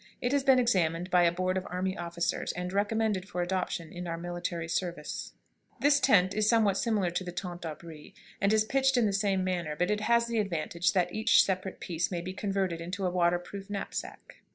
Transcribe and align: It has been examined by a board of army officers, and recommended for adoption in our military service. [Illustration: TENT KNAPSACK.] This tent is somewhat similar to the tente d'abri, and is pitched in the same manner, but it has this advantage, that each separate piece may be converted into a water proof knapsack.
It 0.19 0.31
has 0.31 0.43
been 0.43 0.57
examined 0.57 1.11
by 1.11 1.25
a 1.25 1.31
board 1.31 1.57
of 1.57 1.67
army 1.69 1.95
officers, 1.95 2.51
and 2.53 2.73
recommended 2.73 3.29
for 3.29 3.43
adoption 3.43 3.93
in 3.93 4.07
our 4.07 4.17
military 4.17 4.67
service. 4.67 5.33
[Illustration: 5.73 5.73
TENT 5.75 5.75
KNAPSACK.] 5.75 5.81
This 5.83 5.99
tent 5.99 6.39
is 6.39 6.49
somewhat 6.49 6.77
similar 6.79 7.11
to 7.11 7.23
the 7.23 7.31
tente 7.31 7.61
d'abri, 7.61 8.15
and 8.41 8.51
is 8.51 8.65
pitched 8.65 8.97
in 8.97 9.05
the 9.05 9.13
same 9.13 9.43
manner, 9.43 9.75
but 9.75 9.91
it 9.91 9.99
has 9.99 10.25
this 10.25 10.39
advantage, 10.39 10.93
that 10.93 11.13
each 11.13 11.43
separate 11.45 11.79
piece 11.79 12.09
may 12.09 12.21
be 12.21 12.33
converted 12.33 12.81
into 12.81 13.05
a 13.05 13.11
water 13.11 13.37
proof 13.37 13.69
knapsack. 13.69 14.37